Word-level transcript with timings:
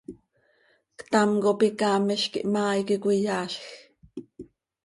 Ctam 0.99 1.31
cop 1.43 1.59
icaamiz 1.69 2.23
quih 2.31 2.41
ihmaa 2.43 2.71
iiqui 2.77 2.97
cöiyaazj. 3.03 3.55